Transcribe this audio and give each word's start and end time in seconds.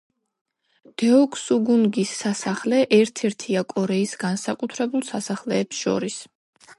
დეოკსუგუნგის 1.01 2.13
სასახლე 2.21 2.79
ერთ-ერთია 2.99 3.63
კორეის 3.73 4.15
განსაკუთრებულ 4.27 5.05
სასახლეებს 5.13 5.83
შორის. 5.87 6.17